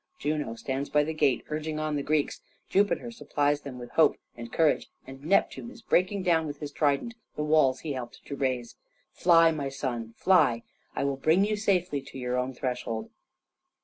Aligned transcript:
Juno 0.17 0.55
stands 0.55 0.89
by 0.89 1.03
the 1.03 1.13
gate 1.13 1.43
urging 1.49 1.77
on 1.77 1.95
the 1.95 2.01
Greeks, 2.01 2.41
Jupiter 2.69 3.11
supplies 3.11 3.61
them 3.61 3.77
with 3.77 3.91
hope 3.91 4.17
and 4.35 4.51
courage, 4.51 4.89
and 5.05 5.23
Neptune 5.23 5.69
is 5.69 5.83
breaking 5.83 6.23
down 6.23 6.47
with 6.47 6.59
his 6.59 6.71
trident 6.71 7.13
the 7.35 7.43
walls 7.43 7.81
he 7.81 7.93
helped 7.93 8.25
to 8.25 8.35
raise. 8.35 8.77
Fly, 9.11 9.51
my 9.51 9.69
son, 9.69 10.15
fly. 10.17 10.63
I 10.95 11.03
will 11.03 11.17
bring 11.17 11.45
you 11.45 11.55
safely 11.55 12.01
to 12.01 12.17
your 12.17 12.35
own 12.35 12.55
threshold." 12.55 13.11